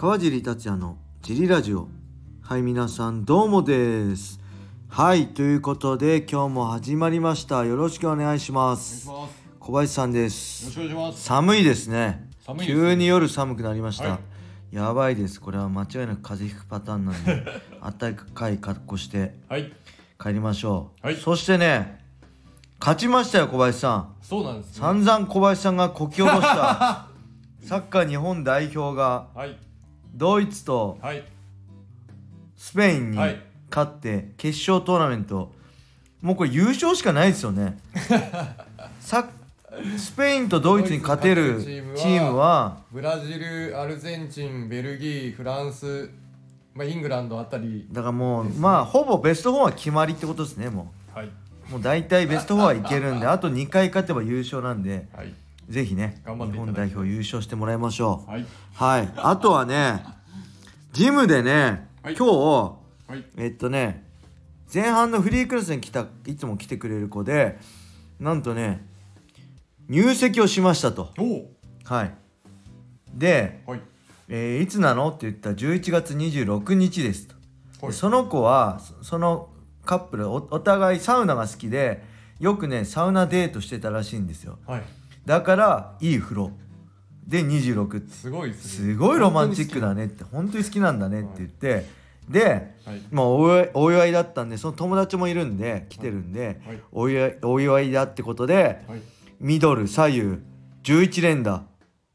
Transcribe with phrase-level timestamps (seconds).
[0.00, 1.86] 川尻達也のジリラジオ。
[2.40, 4.40] はい皆さんどうもです。
[4.88, 7.66] はいということで今日も始まりました。
[7.66, 9.10] よろしくお願いします。
[9.58, 10.70] 小林さんでよろす。
[10.70, 11.22] しくお願いします。
[11.24, 12.30] 寒いですね。
[12.48, 14.20] ね急に夜寒くなりました、は
[14.72, 14.74] い。
[14.74, 15.38] やばいです。
[15.38, 17.44] これは間違いなく風邪ひくパターンなんで
[17.98, 19.70] 暖かい格好してはい、
[20.18, 21.16] 帰りましょう、はい。
[21.16, 22.02] そしてね
[22.80, 24.14] 勝ちましたよ小林さん。
[24.22, 24.80] そうなんです、ね。
[24.80, 27.06] 散々小林さんがこき下ろした。
[27.62, 29.58] サッカー日本代表がはい、
[30.14, 31.22] ドイツとはい、
[32.56, 33.40] スペインにはい。
[33.70, 35.52] 勝って決勝トーナメント。
[36.20, 37.78] もうこれ優勝しかないですよね。
[39.00, 39.28] さ
[39.96, 46.10] スペインとドイツに勝てるドイツに勝てるチームはブラジル、アルゼンチン、ベルギー、フランス、
[46.74, 47.86] まあイングランドあたり。
[47.90, 51.30] だからもうまあほぼベスト4は決まりってことですねもはい、う
[51.70, 55.06] もう大体ベスト4はいけるんであと2回勝てば優勝なんで。
[55.14, 55.32] はい、
[55.70, 58.30] ぜひね日本代表優勝してもらいましょう。
[58.30, 59.12] はい、はい。
[59.16, 60.04] あとはね
[60.92, 62.16] ジムでね、はい。
[62.16, 64.04] 今日はい、えっとね
[64.72, 67.58] 前半のフリークラスに来たいつも来てくれる子で
[68.18, 68.84] なんとね
[69.88, 71.12] 入籍をしましたと。
[71.84, 72.14] はい。
[73.12, 73.80] で、はい、
[74.28, 77.34] えーいつなのって言ったら11月26日ですと、
[77.80, 77.92] はい。
[77.92, 79.48] でその子はそその
[79.84, 82.02] カップルおお互いサウナが好きで
[82.38, 84.58] よくねサウナデートしてたらしいんですよ。
[84.66, 84.82] はい、
[85.26, 86.52] だからいい風呂。
[87.26, 88.92] で26ってすごいですね。
[88.92, 90.06] すごいロマンチックだね。
[90.06, 91.20] って本当に好きなんだね。
[91.20, 91.86] って言って、
[92.28, 93.02] で、はい。
[93.10, 96.80] まあ、お祝いお祝いだったんでその友達もいるんで来てるんで、はい。
[96.92, 99.00] お祝いお祝いだってことではい、
[99.40, 100.20] ミドル左右
[100.82, 101.64] 11連打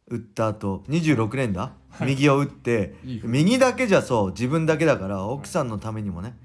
[0.07, 6.37] 打った後26連打、右を打っていい風右だけじゃそう自分だけだから奥さんのためにもね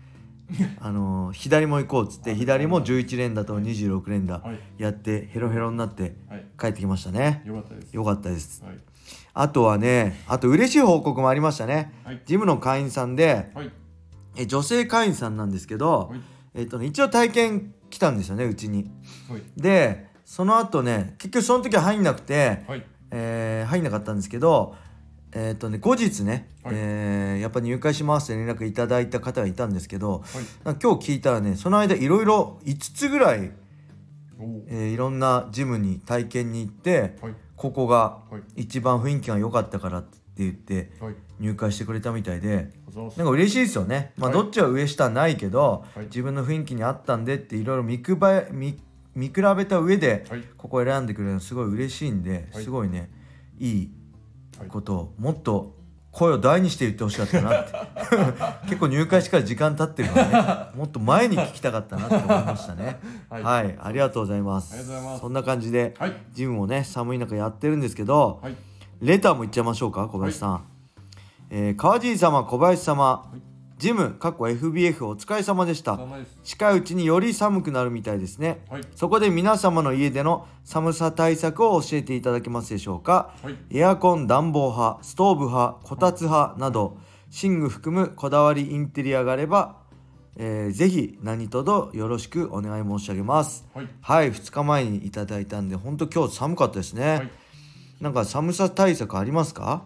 [0.81, 4.59] あのー左も行こうっつって左も11連打と26連打はい。
[4.79, 7.43] やってヘロヘロになってはい、帰ってきましたね。
[7.45, 7.95] よかったです。
[7.95, 8.63] よかったです。
[8.65, 8.79] はい、
[9.35, 11.93] あとはねあと嬉しい報告もありましたね。
[12.05, 13.71] はい、ジムの会員さんではい、
[14.37, 16.21] え女性会員さんなんですけど、はい、
[16.55, 18.91] えっとね、一応体験来たんですよねうちに。
[19.29, 24.75] はい、でその後ね結局その時は入んなくて、はい、えー入んなかったんですけど
[25.33, 26.75] えっとね後日ね、はい。
[26.77, 30.23] えーやっぱ入会しますって連絡いただいた方がいたんですけど
[30.65, 33.53] はい、今日聞いたらねその間いろいろ5つぐらい、
[34.69, 44.39] えーいろんなジムに体験に行ってはい、ここがはい、一番雰囲気が良かったからって言ってはい、入会してくれたみたいでなんか嬉しいですよね、まあ、はい。
[44.39, 46.07] どっちは上下ないけど、はい。
[46.07, 48.79] 自分の雰囲気に合ったんでっていろいろ見くばえ見
[49.15, 52.65] 見比べた上ではい、ここ選んでくれるのすごい嬉しいんで、はい。
[52.65, 53.11] すごいね
[53.59, 53.91] いい
[54.69, 55.81] ことをもっと
[56.13, 57.73] 声を大にして言ってほしかったなって。
[58.67, 60.79] 結構入会してから時間経ってるからね。
[60.79, 62.99] もっと前に聞きたかったなって思いましたね。
[63.31, 63.69] は、はい。
[63.69, 64.75] いありがとうございます。
[64.75, 65.21] ありがとうございます。
[65.21, 68.57] そんな感じではい、ジムもね寒い中やってるんですけど、はい、
[69.01, 70.65] レターもいっちゃいましょうか小林さん、
[71.51, 73.39] えー川尻様小林様、い
[73.81, 75.99] ジム過去 FBF お疲れ様でした。
[76.45, 78.63] 近いうちにより寒くなるみたいですね。
[78.69, 83.33] はい、そこで皆様の家での寒さ対策を教えていただけますでしょうか。
[83.43, 86.99] はい、エアコン暖房派ストーブ派こたつ派など
[87.43, 89.77] 寝具含むこだわりインテリアがあれば、
[90.37, 93.67] えーぜひ何卒よろしくお願い申し上げます。
[93.75, 97.31] はい、はい2日前にいただいたんで本当今日寒かったですね、はい。
[98.03, 99.85] なんか寒さ対策ありますか？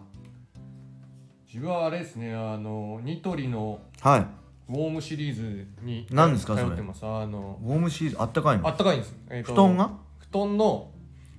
[1.55, 4.19] 自分はあれですね、あのニトリのはい。
[4.67, 6.65] ウォームシリーズに何ですかそれ？
[6.65, 7.05] 通ってます。
[7.05, 8.67] あのウォームシーズンあったかいの？
[8.67, 9.15] あったかいんです。
[9.29, 9.91] えーと布団が？
[10.19, 10.91] 布団の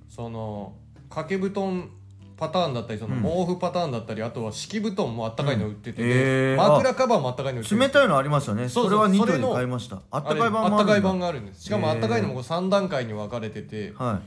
[0.08, 0.72] その
[1.10, 1.90] 掛け布団
[2.38, 3.22] パターンだったりそのうん。
[3.22, 7.78] 毛布パターンだったり、あとは敷布団もあったかいの売ってて、うんへー枕カバーもあったかいの売ってて。
[7.78, 8.70] 冷たいのありますよね。
[8.70, 8.90] そうそう。
[8.92, 9.96] それはニトリで買いました。
[9.96, 10.76] ああったかい版もあるんだ。
[10.78, 11.64] あったかい版があるんです。
[11.64, 13.92] しかもあったかいのもこう3段階に分かれてて。
[13.94, 14.22] は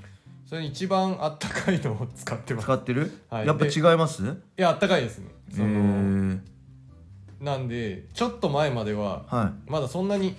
[0.50, 2.66] それに一番あったかいのを使っています。
[2.66, 3.46] 使ってる、はい。
[3.46, 4.24] やっぱ違います？
[4.24, 5.28] いやあったかいですね。
[5.52, 6.40] えその、ー、
[7.40, 9.70] なんでちょっと前までははい。
[9.70, 10.36] まだそんなに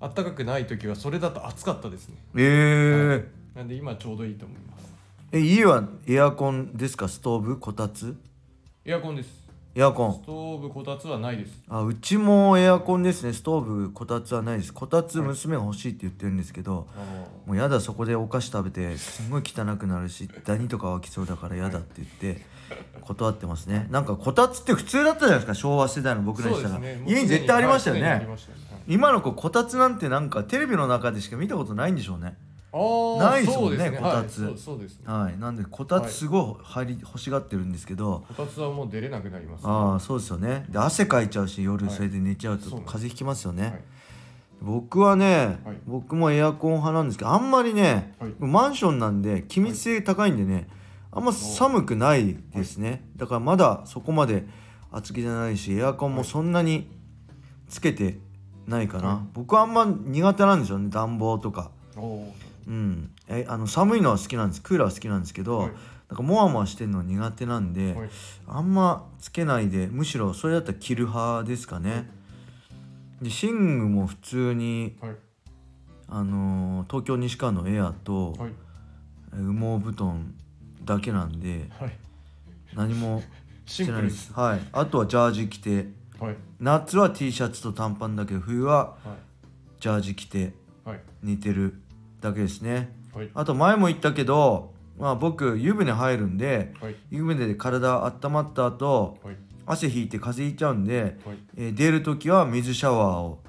[0.00, 2.16] あったかくない時はそれだと暑かったですね。
[2.34, 3.56] えー。
[3.56, 4.92] なんで今ちょうどいいと思います。
[5.30, 7.06] え家はエアコンですか？
[7.06, 7.60] ストーブ？
[7.60, 8.16] こたつ？
[8.84, 9.43] エアコンです
[9.76, 10.14] エアコン。
[10.14, 11.52] ストーブこたつはないです。
[11.68, 13.32] あうちもエアコンですね。
[13.32, 14.72] ストーブこたつはないです。
[14.72, 17.00] こたつ娘が欲しいって言ってるんですけど、あ
[17.44, 22.46] もうやだそこでお菓子食べてすごい汚くなるしダニとか湧きそうだからやだって言って
[23.00, 23.88] 断ってますね。
[23.90, 27.02] なんかこたつって普通だったじゃないですか昭和世代の僕らにしたら、ね。
[27.04, 28.28] 家に絶対ありましたよね、はい。
[28.86, 32.36] 今の子こたつなんてなんかテレビの中でしか見たことないんでしょうね
[33.20, 34.52] ないですもんねこたつはい。
[34.52, 34.98] そうそうです。
[34.98, 35.38] ねはい。
[35.38, 40.66] なんでこたつすごい入り欲しがってるんですけど、こたつはもう出れなくなります、ああそうですよね。
[40.68, 41.94] で汗かいちゃうし夜はい。
[41.94, 43.80] それで寝ちゃうと風邪ひきますよね、はい。
[44.60, 45.76] 僕はね、はい。
[45.86, 48.32] 僕もエアコン派なんですけどあんまりね、はい。
[48.38, 50.68] マンションなんで気密性高いんでね
[51.12, 54.46] あんま寒くないですね、だからまだそこまで
[54.90, 56.88] 厚着じゃないしエアコンもそんなに
[57.68, 58.18] つけて
[58.66, 59.18] ないかな、はい。
[59.32, 61.70] 僕はあんま苦手なんですよね暖房とか
[62.66, 63.10] うん。
[63.28, 64.62] えあの寒いのは好きなんです。
[64.62, 65.72] クーラーは好きなんですけど、はい。
[66.08, 68.08] なんかモワモワしてるのは苦手なんで、はい。
[68.46, 72.10] あんまつけないでむしろそれだったら着る派ですかね。
[73.22, 75.16] で寝具も普通にはい。
[76.08, 78.34] あのー東京西川のエアと、
[79.32, 80.34] 羽毛布団
[80.84, 81.96] だけなんではい。
[82.74, 83.22] 何も
[83.66, 84.26] してないです。
[84.26, 84.60] すはい。
[84.72, 85.88] あとはジャージ着て。
[86.20, 86.36] はい。
[86.60, 89.80] 夏は T シャツと短パンだけど冬ははい。
[89.80, 90.52] ジャージ着て
[90.84, 91.00] はい。
[91.22, 91.80] 寝てる
[92.24, 92.90] だけですね。
[93.14, 93.30] はい。
[93.34, 96.96] あと前も言ったけど、まあ、僕湯船入るんではい。
[97.10, 99.36] 湯船で体温まった後はい。
[99.66, 101.36] 汗ひいて風邪ひいちゃうんで、はい。
[101.56, 103.40] えー出る時は水シャワーを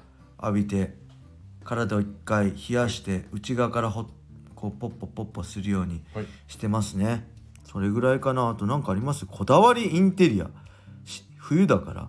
[0.42, 0.94] 浴びて
[1.64, 4.06] 体を一回冷やして内側からほ
[4.54, 7.26] こうポッポポッポするようにはいしてますね
[7.64, 10.50] それぐらいかなあと何かありますこだわりインテリア
[11.04, 12.08] し冬だから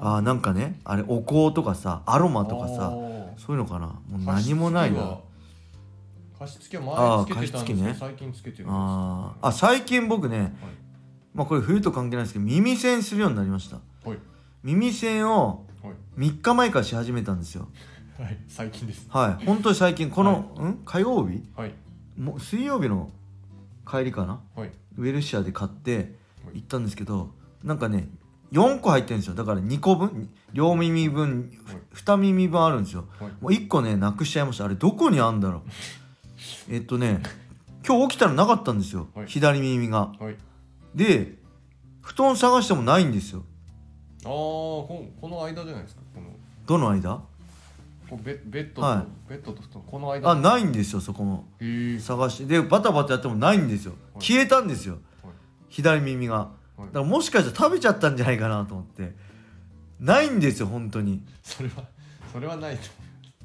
[0.00, 2.92] あーなんかねあれお香とかさアロマとかさ
[3.38, 5.18] そういうのかなもう何もないな
[6.42, 9.46] 加湿器は前つけてたんですけど、ね最近つけてるんですあー。
[9.46, 10.52] あ最近僕ね
[11.34, 13.76] まあこれ冬と関係ないですけど耳栓するようになりました。
[14.04, 14.18] はい。
[14.62, 15.94] 耳栓をはい。
[16.18, 17.68] 3日前からし始めたんですよ。
[18.18, 18.36] はい。
[18.48, 19.06] 最近です。
[19.08, 19.46] はい。
[19.46, 20.82] 本当に最近この、ん？
[20.84, 21.42] 火曜日？
[21.56, 21.74] はい。
[22.18, 23.10] もう水曜日の
[23.88, 24.40] 帰りかな？
[24.54, 24.70] はい。
[24.98, 26.56] ウェルシアで買ってはい。
[26.56, 27.30] 行ったんですけど
[27.62, 28.08] なんかね
[28.50, 29.34] 4個入ってるんですよ。
[29.34, 30.28] だから2個分？
[30.52, 31.50] 両耳分
[31.94, 33.06] 2耳分あるんですよ。
[33.18, 33.30] はい。
[33.40, 34.66] もう1個ねなくしちゃいました。
[34.66, 35.70] あれどこにあんだろう
[36.70, 37.20] えっとね
[37.86, 39.26] 今日起きたらなかったんですよ、はい。
[39.26, 40.12] 左耳が。
[40.18, 40.36] はい。
[40.94, 41.34] で
[42.00, 43.44] 布団探してもないんですよ。
[44.24, 46.02] ああここの間じゃないですか？
[46.14, 46.26] この。
[46.66, 47.22] どの間？
[48.08, 49.30] こうベベッドと、はい。
[49.30, 49.82] ベッドと布団。
[49.86, 50.30] この間。
[50.30, 51.46] あないんですよそこも。
[51.60, 53.92] へえ探してでバタバタやってもないんですよ。
[54.14, 54.24] はい。
[54.24, 54.98] 消えたんですよ。
[55.22, 55.32] はい。
[55.68, 56.34] 左耳が。
[56.36, 56.86] はい。
[56.86, 59.14] だからもしかしたら食べちゃったんじゃないかなと思って。
[60.00, 61.22] ないんですよ本当に。
[61.42, 61.84] それは
[62.32, 62.82] それはないと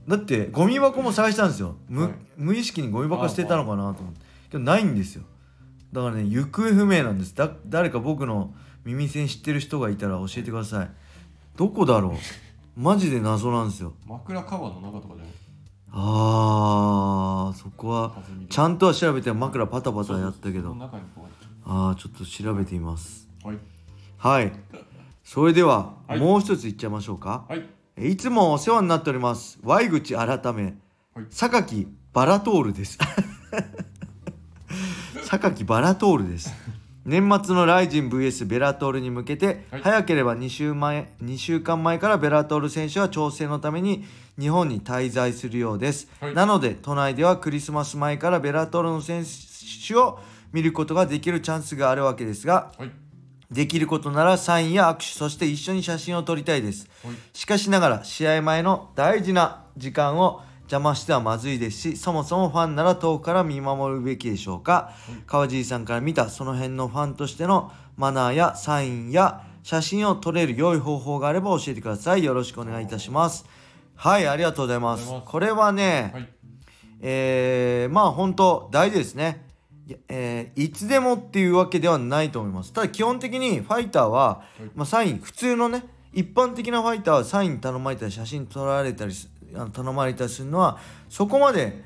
[0.07, 1.75] だってゴミ箱も探したんですよ。
[1.89, 2.11] 無,、はい。
[2.37, 4.21] 無意識にゴミ箱捨てたのかなと思って。
[4.49, 5.23] けどないんですよ。
[5.91, 7.35] だからね行方不明なんです。
[7.35, 8.53] だ誰か僕の
[8.85, 10.89] 耳栓知ってる人がいたら教えてください。
[11.57, 12.79] どこだろう？
[12.79, 13.93] マジで謎なんですよ。
[14.05, 15.33] 枕カバーの中とかじゃない？
[15.91, 18.15] あーそこは
[18.49, 20.75] ちゃんとは調べて枕パタパタやったけど。
[21.65, 23.27] ああちょっと調べてみます。
[23.43, 23.57] うはい。
[24.17, 24.53] はい。
[25.23, 26.19] それでは、はい。
[26.19, 27.45] もう一ついっちゃいましょうか。
[27.49, 27.65] はい
[27.99, 29.57] いつもお世話になっております。
[29.63, 30.75] Y 口改め。
[31.15, 31.25] はい。
[31.31, 32.99] 榊バラトールです。
[35.25, 36.53] 榊バラトールです。
[37.05, 39.81] 年末のライジン VS ベラトールに向けて、はい。
[39.81, 44.05] 早ければ2週前2週間前からベラトール選手は調整のために
[44.39, 46.35] 日本に滞在するようです、はい。
[46.35, 49.25] なので都内ではクリスマス前からベラトールの選
[49.87, 50.19] 手を
[50.53, 52.91] 見ることができるチャンスがあるわけですがはい
[53.51, 56.89] できることならサインや握手そして一緒に写真を撮りたいです。
[57.03, 57.15] はい。
[57.33, 64.91] しかしながら試合前の大事な時間を邪魔してはまずいですしそもそもファンなら遠くから見守るべきでしょうか。
[65.25, 72.23] 川尻さんから見たその辺のファンとしてのマナーやサインや写真を撮れる良い方法があれば教えてください。
[72.23, 73.45] よろしくお願いいたします。
[73.95, 74.27] はい。
[74.27, 75.07] ありがとうございます。
[75.25, 76.29] これはね、はい。
[76.99, 79.46] えーまあ本当大事ですね、
[80.09, 82.73] えーいつでもっていうわけではないと思います。
[82.73, 84.69] ただ基本的にファイターは、はい。
[84.75, 85.83] まあ、サイン普通のね
[86.13, 91.83] 一般的なファイターはサイン頼まれたり写真撮られたりすあの頼まれたりするのはそこまで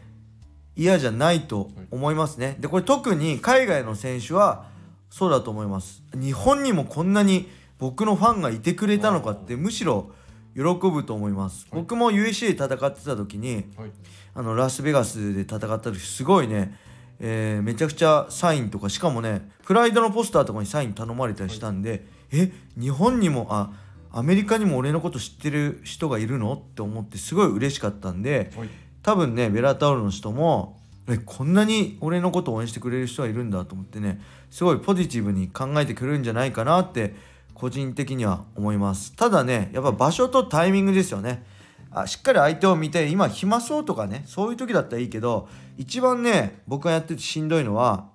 [0.75, 2.57] 嫌じゃないと思いますね。
[2.59, 4.65] でこれ特に海外の選手は
[5.09, 6.03] そうだと思います。
[6.13, 10.11] 日本にもこんなに僕のファンがいてくれたのかってむしろ
[10.55, 11.81] 喜ぶと思います、はい。
[11.81, 13.91] 僕も USC で戦ってた時にはい。
[14.33, 16.77] あのラスベガスで戦った時すごいね、
[17.23, 23.71] えーめちゃくちゃサインとかしかもねプライドのポスターとかにサイン頼まれたりしたんで、え日本にもあ
[24.11, 28.69] アメリカにも俺のこと知ってる人がいるのって思ってすごい嬉しかったんではい。
[29.03, 37.15] 多分ねベラタオルの人もえこんなに俺のことを応援してくれる人がいるんだと思ってねすごいポジティブに考えてくれるんじゃないかなって
[37.53, 39.15] 個人的には思います。
[39.15, 41.45] ただねやっぱ場所とタイミングですよね
[41.91, 48.09] あしっかり相手を見て今暇そうとかねそういう時だったらいいけど一番ね僕がやっててしんどいのは、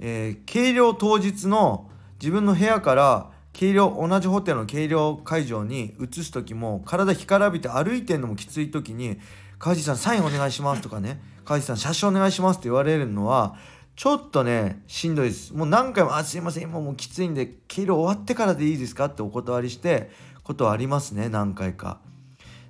[0.00, 1.90] えー計量当日の
[2.20, 9.18] 自分の部屋から計量同じホテルの計量会場に移す時も体干からびて歩いてんのもきつい時に
[9.58, 13.56] 「川地さんサインお願いします」とかね「川地さん写真お願いします」って言われるのは
[13.94, 20.10] ちょっとねしんどいですもう何回も「あすいません今もうきついんで計量終わってからでいいですか?」ってお断りして
[20.42, 22.00] ことはありますね何回か。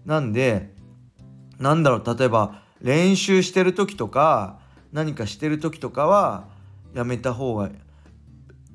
[0.04, 0.72] なんで
[1.58, 4.58] なんだろう例えば練習してる時とか
[4.92, 6.48] 何かしてる時とかは
[6.94, 7.70] やめた方が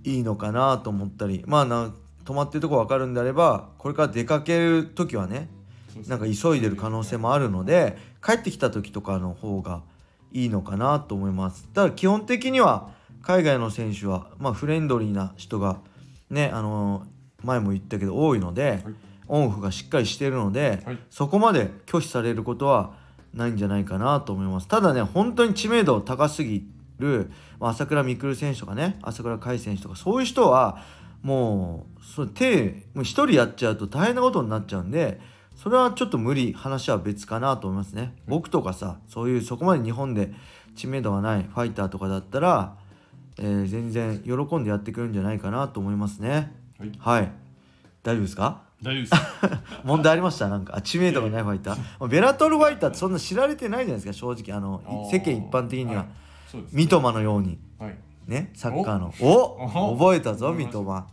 [0.03, 1.93] いいのかなと思ったりまあな
[2.24, 5.50] 止まってるとこ分かるんであればこれから出かける時はね
[6.07, 9.81] なんか急いでる可能性もあるので帰ってきた時とかの方が
[10.31, 11.67] いいのかなと思います。
[11.69, 12.91] ただ基本的には
[13.22, 15.79] 海外の選手は、まあ、フレンドリーな人が
[16.29, 17.05] ねあの
[17.43, 21.00] 前も言ったけど多いので、はいオンオフがしっかりしているので、はい。
[21.10, 22.93] そこまで拒否されることは
[23.34, 24.67] ないんじゃないかなと思います。
[24.67, 26.67] ただね本当に知名度高すぎ
[27.00, 27.29] る、
[27.60, 30.81] まあ、朝倉未来選手とかね朝倉海選手とかそういう人は
[31.22, 35.19] もうそれ手もう一人やっちゃうと大変なことになっちゃうんで
[35.55, 40.31] それはちょっと無理話は別かなと思いますね、僕とかさそういうそこまで日本で
[40.75, 42.77] 知名度がないファイターとかだったら、
[43.39, 46.53] えー全然喜んでやってくるんじゃないかなと思いますね。
[46.79, 46.91] はい。
[47.00, 47.31] はい。
[48.03, 48.62] 大丈夫ですか？
[48.84, 49.13] 大丈夫です。
[49.84, 50.50] 問題ありました？
[50.50, 50.75] なんか。
[50.75, 54.55] あ知名度がないファイター、まあベラトルファイターってそんな知られてないじゃないですか正直。
[54.55, 54.81] あの
[55.12, 56.07] 世間一般的には、はい。
[56.72, 57.60] 三笘のように。
[57.79, 57.96] はい。
[58.27, 58.51] ね？
[58.53, 59.13] サッカーの。
[59.22, 59.93] お？
[59.93, 59.98] お？
[59.98, 61.05] 覚えたぞ三笘。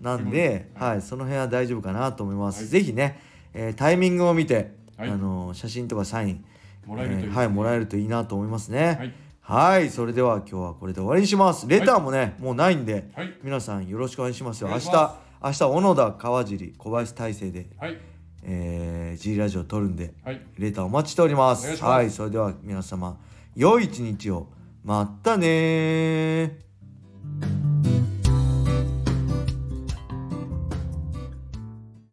[0.00, 2.68] なんで、はい、その辺は大丈夫かなと思います、はい。
[2.68, 3.20] ぜひね、
[3.54, 5.10] えータイミングを見て、はい。
[5.10, 6.44] あの写真とかサイン
[6.86, 7.28] もらえるといいね。
[7.28, 8.96] えーはいもらえるといいなと思いますね。
[8.98, 9.12] はい。
[9.42, 11.68] はいそれでは今日はこれで終わりにします。
[11.68, 13.34] レターもね、もうないんで、はい。
[13.44, 14.68] 皆さんよろしくお願いしますよ。
[14.68, 15.14] 明日
[15.44, 17.98] 明日小野田川尻小林大成で、はい。
[18.44, 20.40] えー、G ラジオ撮るんではい。
[20.58, 21.82] レターお待ちしております。
[21.82, 22.10] はい。
[22.10, 23.18] それでは皆様
[23.56, 24.48] 良い一日を。
[24.84, 26.71] またねー